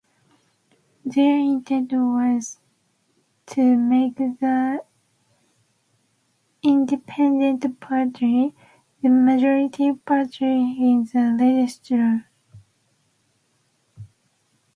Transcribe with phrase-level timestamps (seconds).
[1.05, 2.57] Their intent was
[3.45, 4.83] to make the
[6.63, 8.55] Independent Party
[9.03, 12.27] the majority party in the legislature.